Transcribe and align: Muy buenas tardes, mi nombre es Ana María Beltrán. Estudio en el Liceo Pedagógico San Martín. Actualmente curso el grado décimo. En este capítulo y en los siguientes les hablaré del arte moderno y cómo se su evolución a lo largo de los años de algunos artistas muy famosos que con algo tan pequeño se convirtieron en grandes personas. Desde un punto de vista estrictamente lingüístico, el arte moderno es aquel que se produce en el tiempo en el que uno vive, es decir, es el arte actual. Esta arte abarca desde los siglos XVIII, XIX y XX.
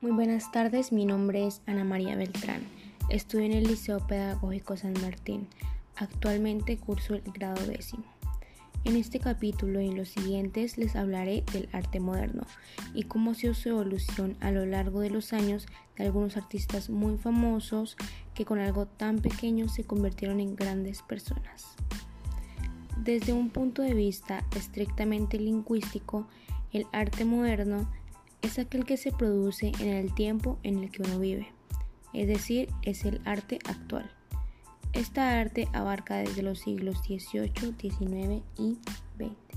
Muy 0.00 0.12
buenas 0.12 0.52
tardes, 0.52 0.92
mi 0.92 1.04
nombre 1.04 1.44
es 1.44 1.60
Ana 1.66 1.82
María 1.82 2.14
Beltrán. 2.14 2.62
Estudio 3.10 3.46
en 3.46 3.52
el 3.52 3.64
Liceo 3.64 3.98
Pedagógico 3.98 4.76
San 4.76 4.92
Martín. 5.02 5.48
Actualmente 5.96 6.78
curso 6.78 7.14
el 7.14 7.22
grado 7.32 7.66
décimo. 7.66 8.04
En 8.84 8.94
este 8.94 9.18
capítulo 9.18 9.80
y 9.80 9.88
en 9.88 9.96
los 9.96 10.10
siguientes 10.10 10.78
les 10.78 10.94
hablaré 10.94 11.42
del 11.52 11.68
arte 11.72 11.98
moderno 11.98 12.44
y 12.94 13.02
cómo 13.02 13.34
se 13.34 13.52
su 13.54 13.70
evolución 13.70 14.36
a 14.38 14.52
lo 14.52 14.66
largo 14.66 15.00
de 15.00 15.10
los 15.10 15.32
años 15.32 15.66
de 15.96 16.04
algunos 16.04 16.36
artistas 16.36 16.90
muy 16.90 17.18
famosos 17.18 17.96
que 18.34 18.44
con 18.44 18.60
algo 18.60 18.86
tan 18.86 19.18
pequeño 19.18 19.68
se 19.68 19.82
convirtieron 19.82 20.38
en 20.38 20.54
grandes 20.54 21.02
personas. 21.02 21.74
Desde 23.02 23.32
un 23.32 23.50
punto 23.50 23.82
de 23.82 23.94
vista 23.94 24.44
estrictamente 24.54 25.40
lingüístico, 25.40 26.28
el 26.72 26.86
arte 26.92 27.24
moderno 27.24 27.90
es 28.42 28.58
aquel 28.58 28.84
que 28.84 28.96
se 28.96 29.12
produce 29.12 29.72
en 29.80 29.88
el 29.88 30.14
tiempo 30.14 30.58
en 30.62 30.82
el 30.82 30.90
que 30.90 31.02
uno 31.02 31.18
vive, 31.18 31.48
es 32.12 32.28
decir, 32.28 32.68
es 32.82 33.04
el 33.04 33.20
arte 33.24 33.58
actual. 33.68 34.10
Esta 34.92 35.38
arte 35.38 35.68
abarca 35.72 36.16
desde 36.16 36.42
los 36.42 36.60
siglos 36.60 36.98
XVIII, 36.98 37.74
XIX 37.78 38.42
y 38.56 38.78
XX. 39.18 39.47